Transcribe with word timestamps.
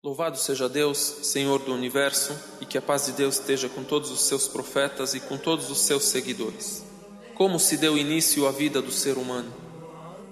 Louvado 0.00 0.38
seja 0.38 0.68
Deus, 0.68 0.98
Senhor 1.22 1.58
do 1.58 1.74
universo, 1.74 2.32
e 2.60 2.64
que 2.64 2.78
a 2.78 2.82
paz 2.82 3.06
de 3.06 3.12
Deus 3.12 3.40
esteja 3.40 3.68
com 3.68 3.82
todos 3.82 4.12
os 4.12 4.20
seus 4.20 4.46
profetas 4.46 5.12
e 5.14 5.18
com 5.18 5.36
todos 5.36 5.72
os 5.72 5.80
seus 5.80 6.04
seguidores. 6.04 6.84
Como 7.34 7.58
se 7.58 7.76
deu 7.76 7.98
início 7.98 8.46
à 8.46 8.52
vida 8.52 8.80
do 8.80 8.92
ser 8.92 9.18
humano? 9.18 9.52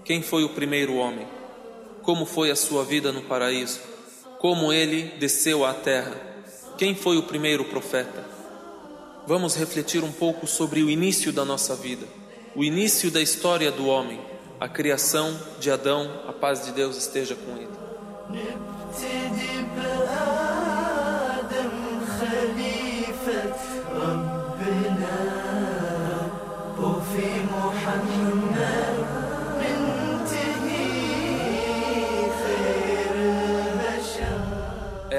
Quem 0.04 0.22
foi 0.22 0.44
o 0.44 0.50
primeiro 0.50 0.94
homem? 0.94 1.26
Como 2.02 2.24
foi 2.24 2.52
a 2.52 2.56
sua 2.56 2.84
vida 2.84 3.10
no 3.10 3.22
paraíso? 3.22 3.80
Como 4.38 4.72
ele 4.72 5.18
desceu 5.18 5.64
à 5.64 5.74
terra? 5.74 6.14
Quem 6.78 6.94
foi 6.94 7.16
o 7.16 7.24
primeiro 7.24 7.64
profeta? 7.64 8.24
Vamos 9.26 9.56
refletir 9.56 10.04
um 10.04 10.12
pouco 10.12 10.46
sobre 10.46 10.80
o 10.80 10.88
início 10.88 11.32
da 11.32 11.44
nossa 11.44 11.74
vida, 11.74 12.06
o 12.54 12.62
início 12.62 13.10
da 13.10 13.20
história 13.20 13.72
do 13.72 13.86
homem, 13.86 14.20
a 14.60 14.68
criação 14.68 15.36
de 15.58 15.72
Adão, 15.72 16.22
a 16.28 16.32
paz 16.32 16.64
de 16.64 16.70
Deus 16.70 16.96
esteja 16.96 17.34
com 17.34 17.56
ele. 17.56 17.85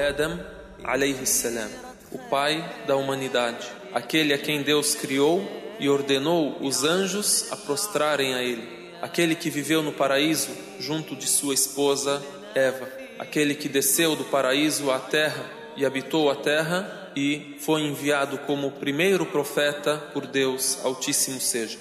Adam 0.08 0.40
alayhi 0.84 1.26
salam, 1.26 1.68
o 2.12 2.18
pai 2.18 2.62
da 2.86 2.96
humanidade, 2.96 3.66
aquele 3.94 4.34
a 4.34 4.38
quem 4.38 4.62
Deus 4.62 4.94
criou 4.94 5.46
e 5.80 5.88
ordenou 5.88 6.58
os 6.60 6.84
anjos 6.84 7.50
a 7.52 7.56
prostrarem 7.56 8.34
a 8.34 8.42
ele, 8.42 8.92
aquele 9.00 9.34
que 9.34 9.48
viveu 9.48 9.82
no 9.82 9.92
paraíso 9.92 10.50
junto 10.78 11.16
de 11.16 11.26
sua 11.26 11.54
esposa 11.54 12.22
Eva, 12.54 12.88
aquele 13.19 13.55
que 13.55 13.69
desceu 13.69 14.15
do 14.15 14.23
paraíso 14.25 14.91
à 14.91 14.99
terra 14.99 15.43
e 15.75 15.85
habitou 15.85 16.29
a 16.29 16.35
terra 16.35 17.11
e 17.15 17.55
foi 17.59 17.81
enviado 17.81 18.37
como 18.39 18.67
o 18.67 18.71
primeiro 18.71 19.25
profeta 19.25 19.97
por 20.13 20.25
Deus 20.25 20.79
Altíssimo 20.83 21.39
seja. 21.39 21.77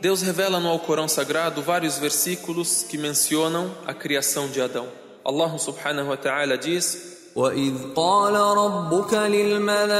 Deus 0.00 0.22
revela 0.22 0.58
no 0.58 0.68
Alcorão 0.68 1.06
Sagrado 1.06 1.62
vários 1.62 1.98
versículos 1.98 2.84
que 2.88 2.98
mencionam 2.98 3.70
a 3.86 3.94
criação 3.94 4.48
de 4.48 4.60
Adão. 4.60 4.88
Allah 5.24 5.56
subhanahu 5.58 6.08
wa 6.08 6.16
ta'ala 6.16 6.58
diz: 6.58 7.12
وإذ 7.34 7.74
قال 7.96 8.34
ربك 8.34 9.14
للملائكة 9.14 9.94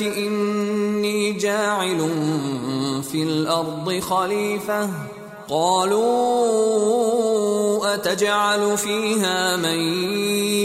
إني 0.00 1.32
جاعل 1.32 1.98
في 3.02 3.22
الأرض 3.22 3.98
خليفة 4.00 4.90
قالوا 5.48 6.94
أتجعل 7.88 8.78
فيها 8.78 9.56
من 9.56 9.78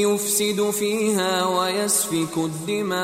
يفسد 0.01 0.69
فيها 0.69 1.45
ويسفك 1.45 2.37
الدماء 2.37 2.99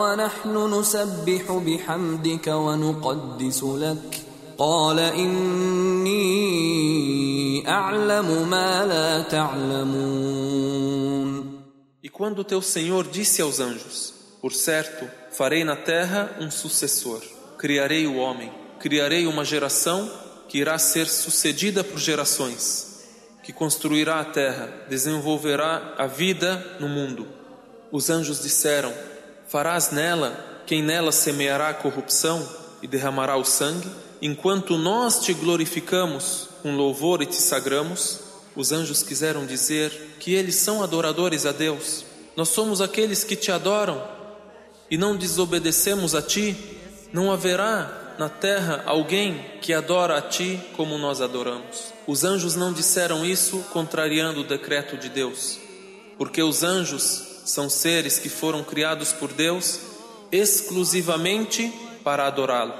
ونحن 0.00 0.74
نسبح 0.74 1.52
بحمدك 1.66 2.46
ونقدس 2.46 3.64
لك 3.64 4.20
قال 4.58 4.98
إني 4.98 6.22
أعلم 7.68 8.48
ما 8.50 8.86
لا 8.86 9.22
تعلمون 9.22 10.82
E 12.04 12.08
quando 12.08 12.42
teu 12.42 12.60
Senhor 12.60 13.04
disse 13.06 13.40
aos 13.40 13.60
anjos: 13.60 14.12
Por 14.40 14.52
certo, 14.52 15.08
farei 15.30 15.62
na 15.62 15.76
terra 15.76 16.36
um 16.40 16.50
sucessor, 16.50 17.22
criarei 17.56 18.08
o 18.08 18.16
homem, 18.16 18.50
criarei 18.80 19.24
uma 19.28 19.44
geração 19.44 20.10
que 20.47 20.59
irá 20.59 20.77
ser 20.77 21.07
sucedida 21.07 21.83
por 21.83 21.99
gerações, 21.99 23.03
que 23.43 23.53
construirá 23.53 24.19
a 24.19 24.25
terra, 24.25 24.85
desenvolverá 24.89 25.95
a 25.97 26.07
vida 26.07 26.77
no 26.79 26.87
mundo. 26.87 27.27
Os 27.91 28.09
anjos 28.09 28.41
disseram: 28.41 28.93
Farás 29.47 29.91
nela 29.91 30.63
quem 30.67 30.83
nela 30.83 31.13
semeará 31.13 31.69
a 31.69 31.73
corrupção 31.73 32.47
e 32.81 32.87
derramará 32.87 33.37
o 33.37 33.45
sangue? 33.45 33.89
Enquanto 34.21 34.77
nós 34.77 35.19
te 35.21 35.33
glorificamos 35.33 36.49
com 36.61 36.75
louvor 36.75 37.21
e 37.21 37.25
te 37.25 37.35
sagramos, 37.35 38.19
os 38.55 38.71
anjos 38.71 39.01
quiseram 39.01 39.45
dizer 39.45 40.15
que 40.19 40.33
eles 40.33 40.55
são 40.55 40.83
adoradores 40.83 41.45
a 41.45 41.51
Deus. 41.51 42.03
Nós 42.35 42.49
somos 42.49 42.81
aqueles 42.81 43.23
que 43.23 43.35
te 43.35 43.51
adoram 43.51 44.03
e 44.91 44.97
não 44.97 45.15
desobedecemos 45.15 46.13
a 46.13 46.21
ti. 46.21 46.57
Não 47.13 47.31
haverá 47.31 48.06
na 48.17 48.29
terra 48.29 48.83
alguém 48.85 49.43
que 49.61 49.73
adora 49.73 50.17
a 50.17 50.21
ti 50.21 50.59
como 50.75 50.97
nós 50.97 51.21
adoramos. 51.21 51.93
Os 52.05 52.23
anjos 52.23 52.55
não 52.55 52.73
disseram 52.73 53.25
isso 53.25 53.59
contrariando 53.71 54.41
o 54.41 54.43
decreto 54.43 54.97
de 54.97 55.09
Deus, 55.09 55.59
porque 56.17 56.41
os 56.41 56.63
anjos 56.63 57.41
são 57.45 57.69
seres 57.69 58.19
que 58.19 58.29
foram 58.29 58.63
criados 58.63 59.13
por 59.13 59.31
Deus 59.31 59.79
exclusivamente 60.31 61.71
para 62.03 62.27
adorá-lo. 62.27 62.73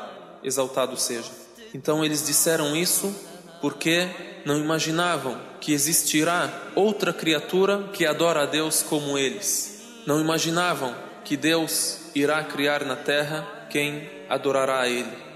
Exaltado 0.43 0.97
seja. 0.97 1.31
Então 1.73 2.03
eles 2.03 2.25
disseram 2.25 2.75
isso 2.75 3.13
porque 3.61 4.09
não 4.45 4.57
imaginavam 4.57 5.37
que 5.59 5.73
existirá 5.73 6.51
outra 6.75 7.11
criatura 7.11 7.89
que 7.93 8.05
adora 8.05 8.43
a 8.43 8.45
Deus 8.45 8.83
como 8.83 9.17
eles. 9.17 9.81
Não 10.05 10.21
imaginavam 10.21 10.95
que 11.23 11.35
Deus 11.35 11.99
irá 12.15 12.43
criar 12.43 12.85
na 12.85 12.95
terra 12.95 13.67
quem 13.69 14.09
adorará 14.29 14.81
a 14.81 14.87
Ele. 14.87 15.26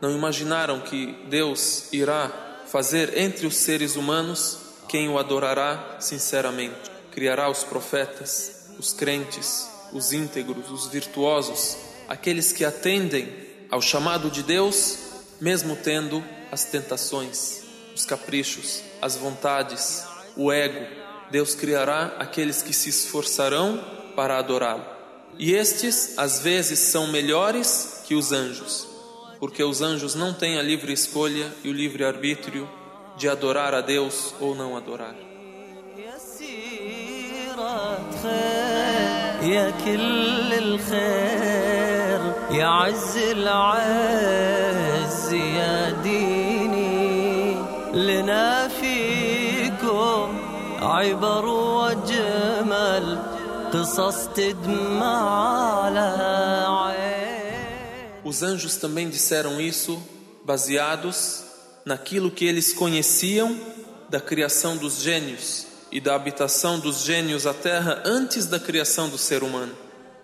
Não 0.00 0.10
imaginaram 0.10 0.80
que 0.80 1.16
Deus 1.28 1.92
irá 1.92 2.30
fazer 2.66 3.16
entre 3.18 3.46
os 3.46 3.56
seres 3.56 3.96
humanos 3.96 4.58
quem 4.88 5.08
o 5.08 5.18
adorará 5.18 5.96
sinceramente. 6.00 6.90
Criará 7.10 7.50
os 7.50 7.64
profetas, 7.64 8.70
os 8.78 8.92
crentes, 8.92 9.68
os 9.92 10.12
íntegros, 10.12 10.70
os 10.70 10.86
virtuosos, 10.86 11.76
aqueles 12.08 12.52
que 12.52 12.64
atendem 12.64 13.28
ao 13.70 13.82
chamado 13.82 14.30
de 14.30 14.42
Deus, 14.42 14.98
mesmo 15.40 15.76
tendo 15.76 16.24
as 16.50 16.64
tentações 16.64 17.68
os 17.98 18.04
caprichos, 18.04 18.80
as 19.02 19.16
vontades, 19.16 20.04
o 20.36 20.52
ego. 20.52 20.86
Deus 21.32 21.54
criará 21.56 22.14
aqueles 22.18 22.62
que 22.62 22.72
se 22.72 22.88
esforçarão 22.88 23.84
para 24.14 24.38
adorá-lo. 24.38 24.86
E 25.36 25.52
estes, 25.52 26.16
às 26.16 26.40
vezes, 26.40 26.78
são 26.78 27.08
melhores 27.08 28.02
que 28.06 28.14
os 28.14 28.30
anjos, 28.30 28.86
porque 29.39 29.63
os 29.63 29.81
anjos 29.81 30.15
não 30.15 30.33
têm 30.33 30.57
a 30.57 30.61
livre 30.61 30.93
escolha 30.93 31.51
e 31.63 31.69
o 31.69 31.73
livre 31.73 32.03
arbítrio 32.03 32.69
de 33.17 33.27
adorar 33.27 33.73
a 33.73 33.81
Deus 33.81 34.33
ou 34.39 34.55
não 34.55 34.77
adorar. 34.77 35.15
يا 39.43 39.71
كل 39.85 40.53
الخير 40.53 42.21
يا 42.51 42.67
عز 42.67 43.17
العز 43.17 44.53
يا 45.33 45.89
ديني 46.03 47.55
لنا 47.93 48.67
فيكم 48.67 50.37
عبر 50.81 51.45
وجمل 51.45 53.19
قصص 53.73 54.27
تدمع 54.35 55.29
على 55.83 56.09
عين 56.67 56.96
os 58.28 58.42
anjos 58.42 58.76
também 58.76 59.08
disseram 59.08 59.58
isso 59.58 59.98
baseados 60.44 61.44
naquilo 61.82 62.30
que 62.30 62.44
eles 62.44 62.74
conheciam 62.74 63.58
da 64.10 64.20
criação 64.20 64.76
dos 64.76 65.00
gênios 65.00 65.66
e 65.90 65.98
da 65.98 66.14
habitação 66.14 66.78
dos 66.78 67.04
gênios 67.04 67.46
à 67.46 67.54
terra 67.54 68.02
antes 68.04 68.44
da 68.44 68.60
criação 68.60 69.08
do 69.08 69.16
ser 69.16 69.42
humano, 69.42 69.74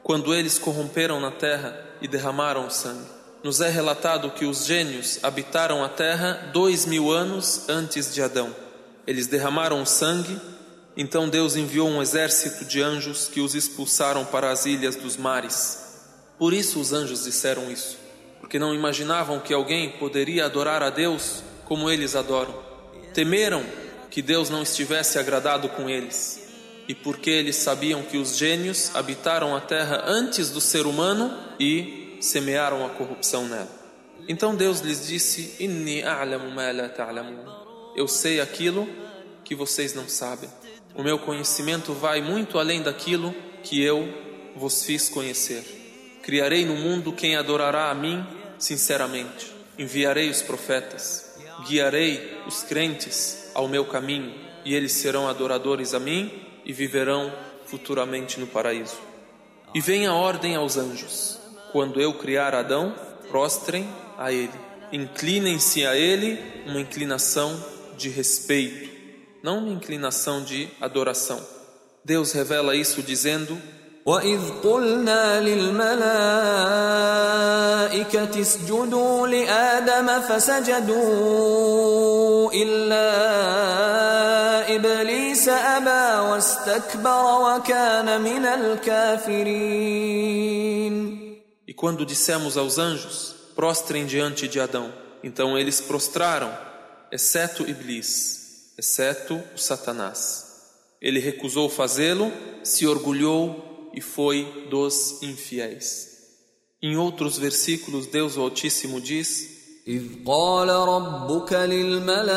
quando 0.02 0.34
eles 0.34 0.58
corromperam 0.58 1.18
na 1.18 1.30
terra 1.30 1.82
e 2.02 2.06
derramaram 2.06 2.66
o 2.66 2.70
sangue. 2.70 3.06
Nos 3.42 3.62
é 3.62 3.70
relatado 3.70 4.32
que 4.32 4.44
os 4.44 4.66
gênios 4.66 5.18
habitaram 5.22 5.82
a 5.82 5.88
terra 5.88 6.50
dois 6.52 6.84
mil 6.84 7.10
anos 7.10 7.70
antes 7.70 8.12
de 8.12 8.20
Adão. 8.20 8.54
Eles 9.06 9.28
derramaram 9.28 9.86
sangue, 9.86 10.38
então 10.94 11.26
Deus 11.26 11.56
enviou 11.56 11.88
um 11.88 12.02
exército 12.02 12.66
de 12.66 12.82
anjos 12.82 13.28
que 13.28 13.40
os 13.40 13.54
expulsaram 13.54 14.26
para 14.26 14.50
as 14.50 14.66
ilhas 14.66 14.94
dos 14.94 15.16
mares. 15.16 15.83
Por 16.38 16.52
isso 16.52 16.80
os 16.80 16.92
anjos 16.92 17.24
disseram 17.24 17.70
isso, 17.70 17.98
porque 18.40 18.58
não 18.58 18.74
imaginavam 18.74 19.40
que 19.40 19.54
alguém 19.54 19.90
poderia 19.90 20.44
adorar 20.44 20.82
a 20.82 20.90
Deus 20.90 21.42
como 21.64 21.90
eles 21.90 22.16
adoram. 22.16 22.54
Temeram 23.12 23.64
que 24.10 24.20
Deus 24.20 24.50
não 24.50 24.62
estivesse 24.62 25.18
agradado 25.18 25.68
com 25.68 25.88
eles, 25.88 26.48
e 26.88 26.94
porque 26.94 27.30
eles 27.30 27.56
sabiam 27.56 28.02
que 28.02 28.18
os 28.18 28.36
gênios 28.36 28.94
habitaram 28.94 29.56
a 29.56 29.60
terra 29.60 30.04
antes 30.06 30.50
do 30.50 30.60
ser 30.60 30.86
humano 30.86 31.32
e 31.58 32.18
semearam 32.20 32.84
a 32.84 32.90
corrupção 32.90 33.46
nela. 33.48 33.68
Então 34.28 34.54
Deus 34.54 34.80
lhes 34.80 35.06
disse: 35.06 35.56
Inni 35.60 36.02
a'lamu 36.02 36.50
ma 36.50 36.70
la 36.72 36.88
ta'lamun. 36.88 37.44
Eu 37.96 38.08
sei 38.08 38.40
aquilo 38.40 38.88
que 39.44 39.54
vocês 39.54 39.94
não 39.94 40.08
sabem. 40.08 40.50
O 40.94 41.02
meu 41.02 41.18
conhecimento 41.18 41.92
vai 41.92 42.20
muito 42.20 42.58
além 42.58 42.82
daquilo 42.82 43.34
que 43.62 43.82
eu 43.82 44.08
vos 44.56 44.84
fiz 44.84 45.08
conhecer. 45.08 45.73
Criarei 46.24 46.64
no 46.64 46.74
mundo 46.74 47.12
quem 47.12 47.36
adorará 47.36 47.90
a 47.90 47.94
mim 47.94 48.26
sinceramente. 48.58 49.52
Enviarei 49.78 50.30
os 50.30 50.40
profetas, 50.40 51.36
guiarei 51.68 52.40
os 52.46 52.62
crentes 52.62 53.50
ao 53.52 53.68
meu 53.68 53.84
caminho 53.84 54.32
e 54.64 54.74
eles 54.74 54.92
serão 54.92 55.28
adoradores 55.28 55.92
a 55.92 56.00
mim 56.00 56.32
e 56.64 56.72
viverão 56.72 57.30
futuramente 57.66 58.40
no 58.40 58.46
paraíso. 58.46 58.96
E 59.74 59.82
vem 59.82 60.06
a 60.06 60.14
ordem 60.14 60.56
aos 60.56 60.78
anjos: 60.78 61.38
quando 61.72 62.00
eu 62.00 62.14
criar 62.14 62.54
Adão, 62.54 62.94
prostrem 63.28 63.86
a 64.16 64.32
ele, 64.32 64.54
inclinem-se 64.92 65.84
a 65.84 65.94
ele 65.94 66.40
uma 66.66 66.80
inclinação 66.80 67.62
de 67.98 68.08
respeito, 68.08 68.88
não 69.42 69.58
uma 69.58 69.74
inclinação 69.74 70.42
de 70.42 70.70
adoração. 70.80 71.44
Deus 72.02 72.32
revela 72.32 72.74
isso 72.74 73.02
dizendo: 73.02 73.60
وإذ 74.05 74.39
قلنا 74.63 75.41
للملائكة 75.41 75.99
اسجدوا 78.41 79.27
لآدم 79.27 80.21
فسجدوا 80.21 81.29
إلا 82.53 83.09
إبليس 84.75 85.49
أبى 85.49 86.29
واستكبر 86.29 87.41
وكان 87.41 88.21
من 88.21 88.45
الكافرين 88.45 89.99
E 91.67 91.73
quando 91.73 92.03
dissemos 92.03 92.57
aos 92.57 92.79
anjos, 92.79 93.35
prostrem 93.55 94.07
diante 94.07 94.47
de 94.47 94.59
Adão, 94.59 94.91
então 95.23 95.55
eles 95.55 95.79
prostraram, 95.79 96.51
exceto 97.11 97.61
Iblis, 97.69 98.73
exceto 98.75 99.39
o 99.53 99.57
Satanás. 99.59 100.47
Ele 100.99 101.19
recusou 101.19 101.69
fazê-lo, 101.69 102.31
se 102.63 102.87
orgulhou 102.87 103.69
e 103.93 104.01
foi 104.01 104.67
dos 104.69 105.21
infiéis. 105.23 106.09
Em 106.81 106.95
outros 106.97 107.37
versículos, 107.37 108.07
Deus 108.07 108.37
o 108.37 108.41
Altíssimo 108.41 109.01
diz: 109.01 109.59
إذ 109.89 110.03
قال 110.25 110.69
ربك 110.69 111.53
للملائكة 111.53 112.29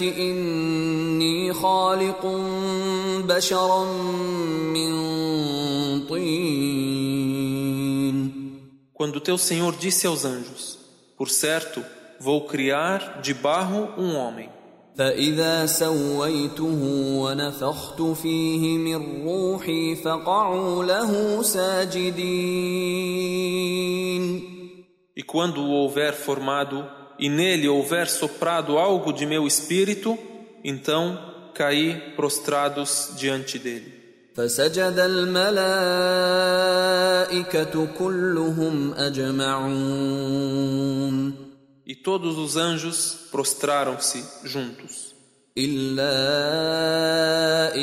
إني 0.00 1.52
خالق 1.52 2.26
بشرا 3.24 3.84
من 4.74 4.92
طين 6.06 7.00
Quando 8.92 9.20
teu 9.20 9.38
Senhor 9.38 9.76
disse 9.76 10.06
aos 10.06 10.24
anjos: 10.26 10.78
Por 11.16 11.30
certo, 11.30 11.82
vou 12.18 12.46
criar 12.46 13.20
de 13.22 13.32
barro 13.32 13.94
um 13.96 14.14
homem. 14.14 14.50
فإذا 14.97 15.65
سويته 15.65 16.79
ونفخت 17.21 18.01
فيه 18.01 18.77
من 18.77 19.25
روحي 19.27 19.95
فقعوا 19.95 20.83
له 20.83 21.41
ساجدين 21.41 22.95
E 25.17 25.23
quando 25.23 25.61
o 25.61 25.71
houver 25.71 26.13
formado 26.13 26.85
e 27.17 27.29
nele 27.29 27.69
houver 27.69 28.07
soprado 28.09 28.77
algo 28.77 29.13
de 29.13 29.25
meu 29.25 29.47
espírito, 29.47 30.17
então 30.61 31.17
caí 31.53 32.13
prostrados 32.17 33.13
diante 33.17 33.57
dele. 33.57 33.95
فسجد 34.35 34.99
الملائكة 34.99 35.45
كلهم 37.99 38.93
أجمعون 38.93 40.55
E 41.86 41.94
todos 41.94 42.38
os 42.38 42.56
anjos 42.56 43.28
prostraram-se 43.30 44.24
juntos. 44.44 45.10
إلا 45.58 46.14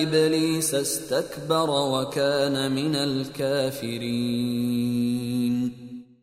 إبليس 0.02 0.74
استكبر 0.74 1.70
وكان 1.70 2.72
من 2.72 2.96
الكافرين 2.96 4.88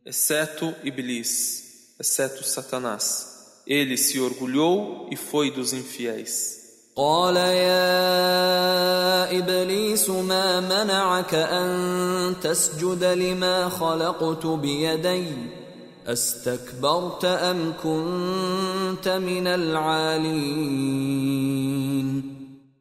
exceto 0.05 0.75
Iblis, 0.85 1.95
exceto 1.99 2.45
Satanás. 2.45 3.63
Ele 3.67 3.97
se 3.97 4.21
orgulhou 4.21 5.09
e 5.11 5.17
foi 5.17 5.51
dos 5.51 5.73
infiéis. 5.73 6.63
قال 6.97 7.37
يا 7.37 9.39
إبليس 9.39 10.11
ما 10.11 10.61
منعك 10.61 11.35
أن 11.35 12.35
تسجد 12.43 13.05
لما 13.05 13.69
خلقت 13.69 14.47
بيدي 14.47 15.58
أستكبرت 16.09 17.25
أم 17.25 17.75
كنت 17.83 19.09
من 19.09 19.47
العالين 19.47 20.85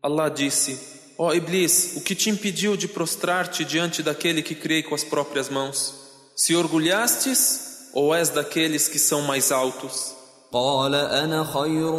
Allah 0.05 0.29
disse: 0.29 0.77
Ó 1.17 1.33
Iblis, 1.33 1.93
o 1.95 2.01
que 2.01 2.13
te 2.13 2.29
impediu 2.29 2.75
de 2.75 2.89
prostrar-te 2.89 3.63
diante 3.63 4.03
daquele 4.03 4.43
que 4.43 4.53
criei 4.53 4.83
com 4.83 4.93
as 4.93 5.03
próprias 5.03 5.49
mãos? 5.49 5.93
Se 6.35 6.53
orgulhastes 6.55 7.89
ou 7.93 8.13
és 8.13 8.29
daqueles 8.29 8.89
que 8.89 8.99
são 8.99 9.21
mais 9.21 9.49
altos? 9.51 10.13
قال 10.53 10.95
أنا 10.95 11.43
خير 11.43 11.95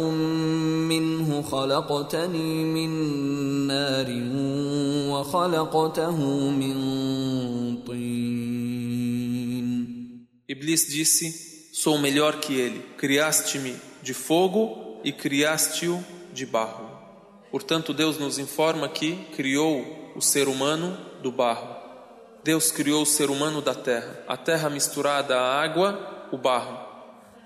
منه 0.87 1.41
خلقتني 1.41 2.63
من 2.63 2.89
نار 3.67 4.07
وخلقته 5.11 6.17
من 6.49 6.75
طين 7.87 8.78
Iblis 10.50 10.88
disse: 10.88 11.68
Sou 11.72 11.96
melhor 11.96 12.40
que 12.40 12.58
ele. 12.58 12.80
Criaste-me 12.98 13.76
de 14.02 14.12
fogo 14.12 15.00
e 15.04 15.12
criaste-o 15.12 16.04
de 16.32 16.44
barro. 16.44 16.90
Portanto, 17.52 17.94
Deus 17.94 18.18
nos 18.18 18.36
informa 18.36 18.88
que 18.88 19.14
criou 19.36 20.12
o 20.16 20.20
ser 20.20 20.48
humano 20.48 20.98
do 21.22 21.30
barro. 21.30 21.76
Deus 22.42 22.72
criou 22.72 23.02
o 23.02 23.06
ser 23.06 23.30
humano 23.30 23.62
da 23.62 23.76
terra, 23.76 24.24
a 24.26 24.36
terra 24.36 24.68
misturada 24.68 25.38
à 25.38 25.62
água, 25.62 26.26
o 26.32 26.36
barro. 26.36 26.84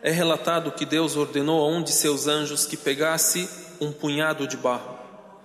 É 0.03 0.11
relatado 0.11 0.73
que 0.73 0.87
Deus 0.87 1.15
ordenou 1.15 1.63
a 1.63 1.69
um 1.69 1.83
de 1.83 1.93
seus 1.93 2.27
anjos 2.27 2.65
que 2.65 2.77
pegasse 2.77 3.47
um 3.83 3.93
punhado 3.93 4.47
de 4.47 4.57
barro. 4.57 4.99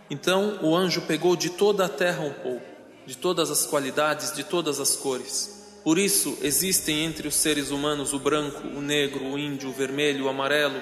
Então 0.10 0.60
o 0.62 0.74
anjo 0.74 1.02
pegou 1.02 1.36
de 1.36 1.50
toda 1.50 1.88
a 1.88 1.90
terra 1.90 2.24
um 2.24 2.34
pouco, 2.34 2.66
de 3.06 3.18
todas 3.18 3.52
as 3.52 3.66
qualidades, 3.66 4.34
de 4.34 4.46
todas 4.46 4.80
as 4.80 4.96
cores. 4.96 5.59
Por 5.84 5.98
isso 5.98 6.38
existem 6.42 7.06
entre 7.06 7.28
os 7.28 7.36
seres 7.36 7.72
humanos 7.72 8.14
o 8.14 8.20
branco, 8.20 8.68
o 8.68 8.82
negro, 8.82 9.26
o 9.26 9.40
índio, 9.40 9.70
o 9.70 9.74
vermelho, 9.74 10.26
o 10.26 10.30
amarelo. 10.30 10.82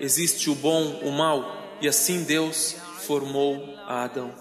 Existe 0.00 0.50
o 0.50 0.54
bom, 0.54 1.00
o 1.02 1.10
mal, 1.10 1.76
e 1.80 1.88
assim 1.88 2.24
Deus 2.24 2.76
formou 3.06 3.74
a 3.86 4.04
Adão. 4.04 4.32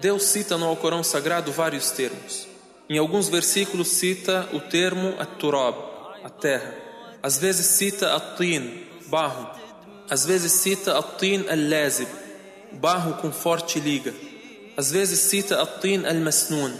Deus 0.00 0.24
cita 0.24 0.56
no 0.56 0.66
Alcorão 0.66 1.02
Sagrado 1.02 1.52
vários 1.52 1.90
termos. 1.90 2.46
Em 2.88 2.98
alguns 2.98 3.28
versículos 3.28 3.88
cita 3.88 4.48
o 4.52 4.60
termo 4.60 5.14
at-turab, 5.18 5.76
a 6.22 6.28
terra. 6.28 6.74
Às 7.22 7.38
vezes 7.38 7.66
cita 7.66 8.14
at-tin, 8.14 8.84
barro. 9.06 9.48
Às 10.10 10.26
vezes 10.26 10.52
cita 10.52 10.98
at-tin 10.98 11.46
al-lazib, 11.48 12.08
barro 12.72 13.14
com 13.14 13.32
forte 13.32 13.80
liga. 13.80 14.12
Às 14.76 14.90
vezes 14.90 15.20
cita 15.20 15.62
at-tin 15.62 16.04
al-masnun. 16.04 16.72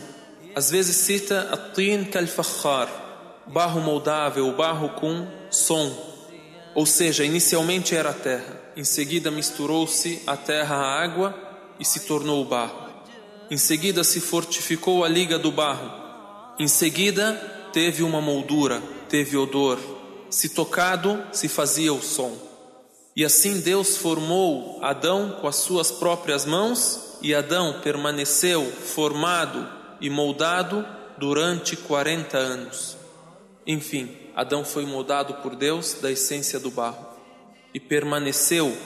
Às 0.56 0.70
vezes 0.70 0.96
cita 0.96 1.48
at-tin 1.50 2.04
kal-fakhar, 2.04 2.88
barro 3.46 3.80
moldável, 3.80 4.52
barro 4.52 4.90
com 4.90 5.26
som. 5.50 5.92
Ou 6.76 6.86
seja, 6.86 7.24
inicialmente 7.24 7.94
era 7.96 8.10
a 8.10 8.14
terra, 8.14 8.60
em 8.76 8.84
seguida 8.84 9.32
misturou-se 9.32 10.22
a 10.26 10.36
terra 10.36 10.76
à 10.76 11.02
água 11.02 11.34
e 11.78 11.84
se 11.84 12.06
tornou 12.06 12.40
o 12.40 12.44
barro. 12.44 12.88
Em 13.50 13.56
seguida 13.56 14.04
se 14.04 14.20
fortificou 14.20 15.04
a 15.04 15.08
liga 15.08 15.38
do 15.38 15.50
barro. 15.50 15.90
Em 16.58 16.68
seguida 16.68 17.32
teve 17.72 18.04
uma 18.04 18.20
moldura, 18.20 18.80
teve 19.08 19.36
odor. 19.36 19.78
Se 20.30 20.50
tocado, 20.50 21.20
se 21.32 21.48
fazia 21.48 21.92
o 21.92 22.00
som. 22.00 22.32
E 23.16 23.24
assim 23.24 23.60
Deus 23.60 23.96
formou 23.96 24.78
Adão 24.82 25.38
com 25.40 25.48
as 25.48 25.56
suas 25.56 25.90
próprias 25.90 26.46
mãos, 26.46 27.18
e 27.20 27.34
Adão 27.34 27.80
permaneceu 27.82 28.64
formado 28.64 29.83
e 30.00 30.10
moldado 30.10 30.86
durante 31.18 31.76
40 31.76 32.36
anos. 32.36 32.96
Enfim, 33.66 34.16
Adão 34.34 34.64
foi 34.64 34.84
moldado 34.84 35.34
por 35.34 35.56
Deus 35.56 35.94
da 36.00 36.10
essência 36.10 36.58
do 36.58 36.70
barro 36.70 37.06
e 37.72 37.80
permaneceu 37.80 38.76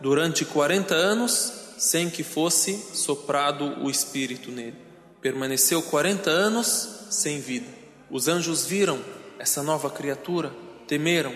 durante 0.00 0.44
40 0.44 0.94
anos 0.94 1.52
sem 1.78 2.08
que 2.08 2.22
fosse 2.22 2.76
soprado 2.94 3.82
o 3.82 3.90
espírito 3.90 4.50
nele. 4.50 4.76
Permaneceu 5.20 5.82
40 5.82 6.30
anos 6.30 7.06
sem 7.10 7.40
vida. 7.40 7.66
Os 8.10 8.28
anjos 8.28 8.66
viram 8.66 9.00
essa 9.38 9.62
nova 9.62 9.90
criatura, 9.90 10.52
temeram, 10.86 11.34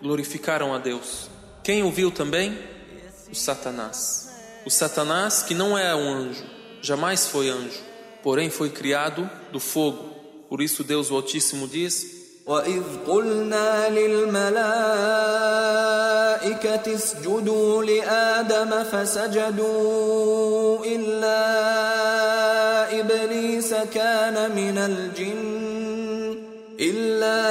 glorificaram 0.00 0.74
a 0.74 0.78
Deus. 0.78 1.30
Quem 1.62 1.82
o 1.82 1.90
viu 1.90 2.10
também? 2.10 2.58
O 3.30 3.34
Satanás. 3.34 4.30
O 4.64 4.70
Satanás 4.70 5.42
que 5.42 5.54
não 5.54 5.76
é 5.76 5.94
um 5.94 6.12
anjo, 6.12 6.44
jamais 6.82 7.26
foi 7.26 7.48
anjo, 7.48 7.80
porém 8.23 8.49
foi 8.49 8.69
criado 8.69 9.29
do 9.51 9.59
fogo. 9.59 10.15
Por 10.49 10.61
isso 10.61 10.83
Deus 10.83 11.11
o 11.11 11.15
Altíssimo 11.15 11.67
diz: 11.67 12.25
وإذ 12.45 12.83
قلنا 13.07 13.89
للملائكة 13.89 14.55
اسجدوا 16.95 17.83
لآدم 17.83 18.83
فسجدوا 18.83 20.05
إلا 20.85 21.45
إبليس 22.99 23.73
كان 23.73 24.51
من 24.55 24.77
الجن 24.77 26.37
إلا 26.79 27.41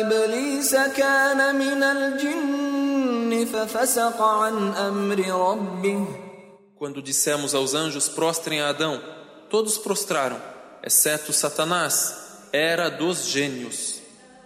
إبليس 0.00 0.76
كان 0.96 1.56
من 1.56 1.82
الجن 1.82 3.46
ففسق 3.52 4.22
عن 4.22 4.72
أمر 4.74 5.18
ربه 5.50 6.04
quando 6.79 7.01
dissemos 7.01 7.53
aos 7.53 7.73
anjos 7.73 8.07
prostrem 8.07 8.61
a 8.61 8.69
Adão, 8.69 9.03
todos 9.49 9.77
prostraram, 9.77 10.41
exceto 10.81 11.33
Satanás, 11.33 12.15
era 12.53 12.87
dos 12.87 13.27
gênios. 13.27 13.95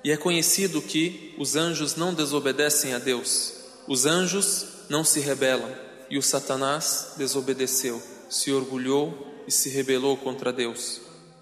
E 0.04 0.12
é 0.12 0.18
conhecido 0.18 0.82
que 0.82 1.36
os 1.38 1.56
anjos 1.56 1.96
não 1.96 2.12
desobedecem 2.12 2.96
a 2.96 2.98
Deus. 2.98 3.54
Os 3.88 4.08
anjos 4.08 4.66
não 4.90 5.04
se 5.04 5.20
rebelam, 5.20 5.70
e 6.10 6.18
o 6.18 6.24
Satanás 6.24 7.14
desobedeceu, 7.18 8.02
se 8.28 8.52
orgulhou 8.52 9.44
e 9.48 9.52
se 9.52 9.70
rebelou 9.70 10.18
contra 10.18 10.52
Deus. 10.52 11.02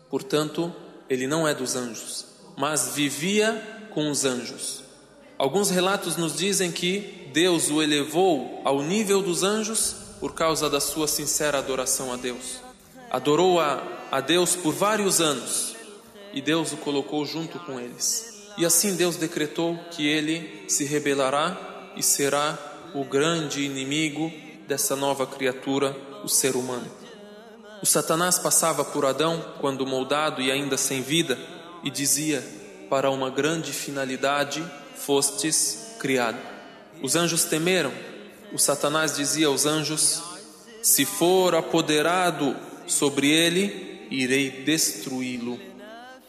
Portanto, 0.09 0.75
ele 1.09 1.25
não 1.25 1.47
é 1.47 1.55
dos 1.55 1.77
anjos, 1.77 2.25
mas 2.57 2.89
vivia 2.95 3.87
com 3.93 4.11
os 4.11 4.25
anjos. 4.25 4.83
Alguns 5.37 5.69
relatos 5.69 6.17
nos 6.17 6.35
dizem 6.35 6.69
que 6.69 7.29
Deus 7.31 7.69
o 7.69 7.81
elevou 7.81 8.61
ao 8.65 8.83
nível 8.83 9.21
dos 9.21 9.41
anjos 9.41 10.00
por 10.21 10.35
causa 10.35 10.69
da 10.69 10.79
sua 10.79 11.07
sincera 11.07 11.57
adoração 11.57 12.13
a 12.13 12.15
Deus. 12.15 12.61
Adorou 13.09 13.59
a, 13.59 13.81
a 14.11 14.21
Deus 14.21 14.55
por 14.55 14.71
vários 14.71 15.19
anos 15.19 15.75
e 16.31 16.39
Deus 16.39 16.71
o 16.71 16.77
colocou 16.77 17.25
junto 17.25 17.57
com 17.59 17.79
eles. 17.79 18.47
E 18.55 18.63
assim 18.63 18.95
Deus 18.95 19.15
decretou 19.15 19.75
que 19.89 20.07
ele 20.07 20.65
se 20.69 20.85
rebelará 20.85 21.91
e 21.97 22.03
será 22.03 22.57
o 22.93 23.03
grande 23.03 23.63
inimigo 23.63 24.31
dessa 24.67 24.95
nova 24.95 25.25
criatura, 25.25 25.97
o 26.23 26.29
ser 26.29 26.55
humano. 26.55 26.89
O 27.81 27.85
Satanás 27.85 28.37
passava 28.37 28.85
por 28.85 29.05
Adão 29.05 29.43
quando 29.59 29.87
moldado 29.87 30.39
e 30.39 30.51
ainda 30.51 30.77
sem 30.77 31.01
vida 31.01 31.35
e 31.83 31.89
dizia: 31.89 32.43
Para 32.89 33.09
uma 33.09 33.31
grande 33.31 33.73
finalidade 33.73 34.63
fostes 34.95 35.95
criado. 35.99 36.37
Os 37.01 37.15
anjos 37.15 37.43
temeram 37.45 37.91
o 38.52 38.58
Satanás 38.58 39.16
dizia 39.16 39.48
aos 39.48 39.66
anjos: 39.66 40.22
Se 40.82 41.04
for 41.04 41.54
apoderado 41.54 42.56
sobre 42.86 43.30
ele, 43.30 44.06
irei 44.10 44.50
destruí-lo. 44.50 45.58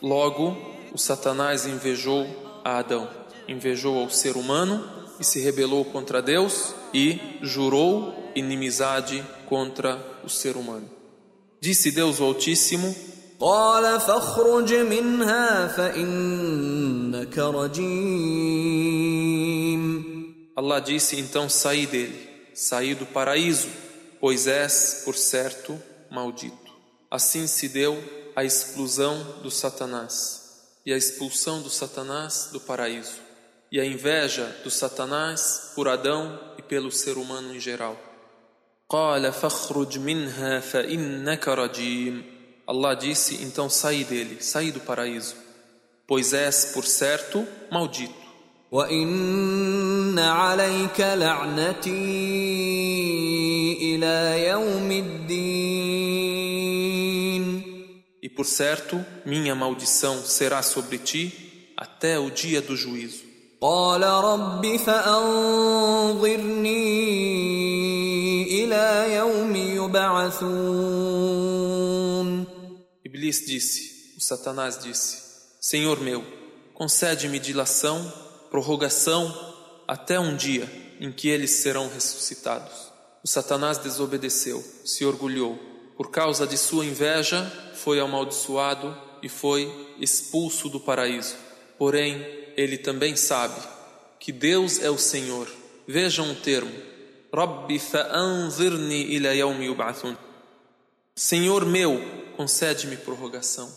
Logo, 0.01 0.57
o 0.93 0.97
Satanás 0.97 1.65
invejou 1.65 2.27
a 2.63 2.79
Adão, 2.79 3.07
invejou 3.47 3.99
ao 3.99 4.09
ser 4.09 4.35
humano 4.35 4.83
e 5.19 5.23
se 5.23 5.39
rebelou 5.39 5.85
contra 5.85 6.21
Deus 6.21 6.73
e 6.93 7.19
jurou 7.41 8.31
inimizade 8.35 9.23
contra 9.47 9.99
o 10.23 10.29
ser 10.29 10.55
humano. 10.55 10.89
Disse 11.59 11.91
Deus 11.91 12.19
o 12.19 12.25
Altíssimo: 12.25 12.95
قال 13.39 13.99
فاخرج 13.99 14.73
منها 14.73 15.67
فإنك 15.67 17.37
رجيم 17.37 18.37
Allah 20.62 20.78
disse: 20.78 21.18
Então 21.18 21.48
saí 21.48 21.88
dele, 21.88 22.48
saí 22.54 22.94
do 22.94 23.04
paraíso, 23.04 23.68
pois 24.20 24.46
és, 24.46 25.02
por 25.04 25.16
certo, 25.16 25.76
maldito. 26.08 26.72
Assim 27.10 27.48
se 27.48 27.68
deu 27.68 28.00
a 28.36 28.44
exclusão 28.44 29.40
do 29.42 29.50
Satanás 29.50 30.62
e 30.86 30.92
a 30.92 30.96
expulsão 30.96 31.60
do 31.62 31.68
Satanás 31.68 32.50
do 32.52 32.60
paraíso 32.60 33.20
e 33.72 33.80
a 33.80 33.84
inveja 33.84 34.56
do 34.62 34.70
Satanás 34.70 35.72
por 35.74 35.88
Adão 35.88 36.38
e 36.56 36.62
pelo 36.62 36.92
ser 36.92 37.18
humano 37.18 37.52
em 37.52 37.58
geral. 37.58 37.98
Allah 42.68 42.94
disse: 42.94 43.42
Então 43.42 43.68
saí 43.68 44.04
dele, 44.04 44.40
saí 44.40 44.70
do 44.70 44.78
paraíso, 44.78 45.34
pois 46.06 46.32
és, 46.32 46.66
por 46.66 46.84
certo, 46.84 47.44
maldito. 47.68 48.21
وان 48.71 50.19
عليك 50.19 50.99
لعنتي 50.99 51.91
الى 53.81 54.47
يوم 54.47 54.91
الدين 54.91 56.17
E 58.21 58.29
por 58.29 58.45
certo, 58.45 59.05
minha 59.25 59.55
maldição 59.55 60.25
será 60.25 60.61
sobre 60.61 60.97
ti 60.97 61.73
até 61.77 62.19
o 62.19 62.29
dia 62.29 62.61
do 62.61 62.75
juízo. 62.75 63.27
قال 63.61 64.03
رب 64.03 64.77
فانظرني 64.77 65.43
الى 68.63 69.13
يوم 69.15 69.55
يبعثون 69.55 71.07
Iblis 73.05 73.45
disse, 73.47 74.13
o 74.17 74.21
Satanás 74.21 74.77
disse: 74.77 75.17
Senhor 75.61 75.99
meu, 76.01 76.23
concede-me 76.73 77.39
dilação 77.39 78.20
prorrogação 78.52 79.34
até 79.88 80.20
um 80.20 80.36
dia 80.36 80.68
em 81.00 81.10
que 81.10 81.26
eles 81.26 81.52
serão 81.52 81.88
ressuscitados. 81.88 82.92
O 83.24 83.26
Satanás 83.26 83.78
desobedeceu, 83.78 84.62
se 84.84 85.06
orgulhou. 85.06 85.58
Por 85.96 86.10
causa 86.10 86.46
de 86.46 86.58
sua 86.58 86.84
inveja, 86.84 87.50
foi 87.74 87.98
amaldiçoado 87.98 88.94
e 89.22 89.28
foi 89.28 89.94
expulso 89.98 90.68
do 90.68 90.78
paraíso. 90.78 91.34
Porém, 91.78 92.22
ele 92.54 92.76
também 92.76 93.16
sabe 93.16 93.58
que 94.20 94.30
Deus 94.30 94.82
é 94.82 94.90
o 94.90 94.98
Senhor. 94.98 95.48
Vejam 95.88 96.30
o 96.30 96.34
termo: 96.34 96.74
Rabbi 97.34 97.78
fa'anzirni 97.78 99.14
ila 99.14 99.34
yawmi 99.34 99.64
yub'athun. 99.64 100.14
Senhor 101.16 101.64
meu, 101.64 101.98
concede-me 102.36 102.98
prorrogação. 102.98 103.72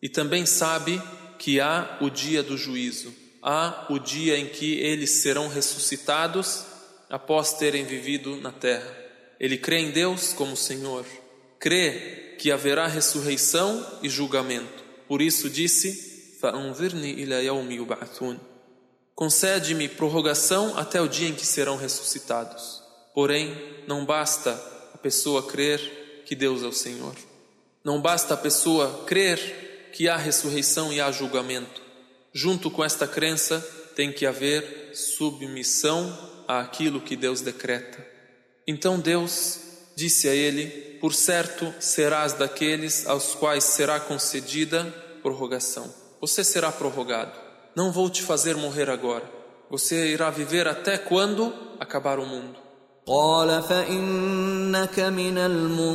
E 0.00 0.08
também 0.08 0.46
sabe 0.46 1.02
que 1.36 1.60
há 1.60 1.98
o 2.00 2.08
dia 2.08 2.44
do 2.44 2.56
juízo 2.56 3.23
há 3.44 3.86
o 3.90 3.98
dia 3.98 4.38
em 4.38 4.46
que 4.46 4.78
eles 4.80 5.10
serão 5.10 5.48
ressuscitados 5.48 6.64
após 7.10 7.52
terem 7.52 7.84
vivido 7.84 8.36
na 8.36 8.50
terra. 8.50 8.96
Ele 9.38 9.58
crê 9.58 9.80
em 9.80 9.90
Deus 9.90 10.32
como 10.32 10.56
Senhor, 10.56 11.04
crê 11.60 12.36
que 12.38 12.50
haverá 12.50 12.86
ressurreição 12.86 13.98
e 14.02 14.08
julgamento. 14.08 14.82
Por 15.06 15.20
isso 15.20 15.50
disse: 15.50 16.38
Concede-me 19.14 19.88
prorrogação 19.88 20.76
até 20.78 21.00
o 21.00 21.08
dia 21.08 21.28
em 21.28 21.34
que 21.34 21.46
serão 21.46 21.76
ressuscitados. 21.76 22.82
Porém, 23.14 23.54
não 23.86 24.06
basta 24.06 24.52
a 24.94 24.98
pessoa 24.98 25.46
crer 25.46 26.22
que 26.24 26.34
Deus 26.34 26.62
é 26.62 26.66
o 26.66 26.72
Senhor. 26.72 27.14
Não 27.84 28.00
basta 28.00 28.32
a 28.32 28.38
pessoa 28.38 29.04
crer 29.06 29.90
que 29.92 30.08
há 30.08 30.16
ressurreição 30.16 30.92
e 30.92 31.00
há 31.00 31.12
julgamento. 31.12 31.83
Junto 32.33 32.69
com 32.69 32.83
esta 32.83 33.07
crença 33.07 33.59
tem 33.95 34.11
que 34.11 34.25
haver 34.25 34.91
submissão 34.93 36.15
àquilo 36.47 37.01
que 37.01 37.15
Deus 37.15 37.41
decreta. 37.41 38.05
Então 38.67 38.99
Deus 38.99 39.59
disse 39.95 40.27
a 40.27 40.33
ele: 40.33 40.97
Por 41.01 41.13
certo 41.13 41.73
serás 41.79 42.33
daqueles 42.33 43.07
aos 43.07 43.35
quais 43.35 43.63
será 43.63 43.99
concedida 43.99 44.85
prorrogação. 45.21 45.93
Você 46.21 46.43
será 46.43 46.71
prorrogado. 46.71 47.37
Não 47.75 47.91
vou 47.91 48.09
te 48.09 48.21
fazer 48.21 48.55
morrer 48.55 48.89
agora. 48.89 49.29
Você 49.69 50.07
irá 50.07 50.29
viver 50.29 50.67
até 50.67 50.97
quando 50.97 51.53
acabar 51.79 52.19
o 52.19 52.25
mundo. 52.25 52.69
قال 53.09 53.63
فإنك 53.63 54.99
من 54.99 55.37
المنظرين 55.37 55.89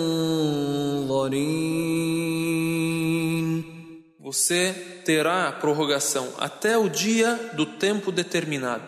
você 4.29 5.03
terá 5.05 5.53
prorrogação 5.53 6.33
até 6.39 6.79
o 6.79 6.89
dia 6.89 7.51
do 7.55 7.67
tempo 7.67 8.11
determinado. 8.11 8.83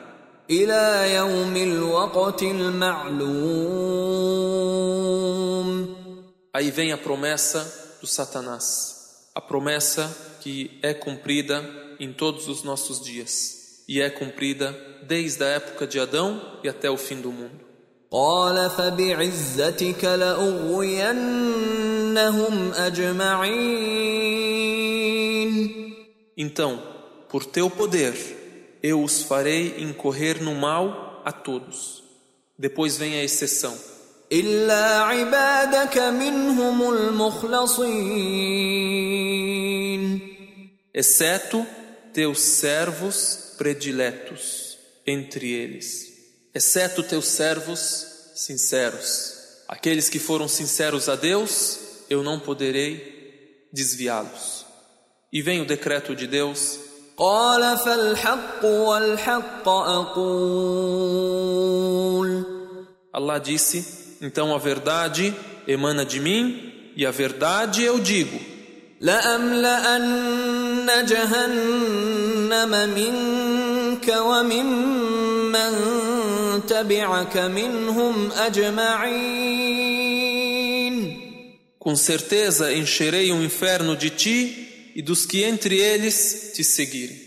Aí 6.54 6.70
vem 6.70 6.92
a 6.92 6.96
promessa 6.96 7.98
do 8.00 8.06
Satanás, 8.06 9.28
a 9.34 9.40
promessa 9.40 10.38
que 10.40 10.78
é 10.82 10.94
cumprida 10.94 11.62
em 12.00 12.12
todos 12.12 12.48
os 12.48 12.62
nossos 12.62 13.00
dias 13.00 13.84
e 13.88 14.00
é 14.00 14.08
cumprida 14.08 14.74
desde 15.06 15.44
a 15.44 15.48
época 15.48 15.86
de 15.86 16.00
Adão 16.00 16.60
e 16.64 16.68
até 16.68 16.90
o 16.90 16.96
fim 16.96 17.20
do 17.20 17.30
mundo. 17.30 17.66
قال 18.10 18.70
فبعزتك 18.70 20.04
لأغوينهم 20.04 21.42
أجمعين 22.72 24.59
então, 26.41 26.81
por 27.29 27.45
teu 27.45 27.69
poder, 27.69 28.15
eu 28.81 29.03
os 29.03 29.21
farei 29.21 29.75
incorrer 29.77 30.41
no 30.41 30.55
mal 30.55 31.21
a 31.23 31.31
todos. 31.31 32.03
Depois 32.57 32.97
vem 32.97 33.13
a 33.19 33.23
exceção. 33.23 33.77
Exceto 40.91 41.67
teus 42.11 42.39
servos 42.39 43.53
prediletos 43.55 44.79
entre 45.05 45.51
eles. 45.51 46.07
Exceto 46.55 47.03
teus 47.03 47.27
servos 47.27 48.33
sinceros. 48.33 49.35
Aqueles 49.67 50.09
que 50.09 50.17
foram 50.17 50.47
sinceros 50.47 51.07
a 51.07 51.15
Deus, 51.15 51.77
eu 52.09 52.23
não 52.23 52.39
poderei 52.39 53.67
desviá-los. 53.71 54.60
E 55.32 55.42
vem 55.42 55.60
o 55.60 55.66
decreto 55.66 56.14
de 56.14 56.26
Deus 56.26 56.86
قال 57.16 57.78
فالحق 57.78 58.64
والحق 58.64 59.68
أقول 59.68 61.36
Allah 63.12 63.38
disse: 63.38 64.18
Então 64.20 64.54
a 64.54 64.58
verdade 64.58 65.34
emana 65.66 66.04
de 66.04 66.20
mim 66.20 66.92
e 66.94 67.06
a 67.06 67.10
verdade 67.10 67.82
eu 67.82 67.98
digo: 67.98 68.38
لأملأن 69.00 70.86
جهنم 71.04 72.70
منك 72.94 74.08
وممن 74.08 75.72
تبعك 76.66 77.36
منهم 77.36 78.32
أجمعين 78.32 79.76
Com 81.78 81.94
certeza 81.94 82.72
encherei 82.74 83.30
um 83.32 83.42
inferno 83.44 83.96
de 83.96 84.10
ti 84.10 84.66
e 84.95 85.01
dos 85.01 85.25
que 85.25 85.43
entre 85.43 85.77
eles 85.77 86.51
te 86.53 86.63
seguirem. 86.63 87.19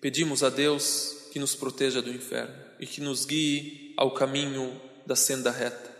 Pedimos 0.00 0.42
a 0.42 0.48
Deus 0.48 1.16
que 1.32 1.38
nos 1.38 1.54
proteja 1.54 2.00
do 2.00 2.10
inferno 2.10 2.54
e 2.78 2.86
que 2.86 3.00
nos 3.00 3.24
guie 3.24 3.92
ao 3.96 4.12
caminho 4.12 4.80
da 5.06 5.14
senda 5.14 5.50
reta 5.50 5.90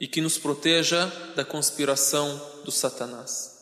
e 0.00 0.06
que 0.06 0.20
nos 0.20 0.38
proteja 0.38 1.06
da 1.34 1.44
conspiração 1.44 2.60
do 2.64 2.70
Satanás. 2.70 3.57